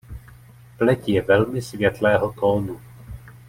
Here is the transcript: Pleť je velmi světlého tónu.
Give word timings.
Pleť 0.77 1.09
je 1.09 1.21
velmi 1.21 1.61
světlého 1.61 2.33
tónu. 2.39 2.79